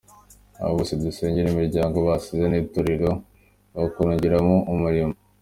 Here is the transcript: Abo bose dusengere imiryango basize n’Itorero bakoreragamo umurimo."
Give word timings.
Abo 0.59 0.71
bose 0.77 0.93
dusengere 1.03 1.47
imiryango 1.49 1.97
basize 2.07 2.45
n’Itorero 2.49 3.11
bakoreragamo 3.75 4.55
umurimo." 4.73 5.13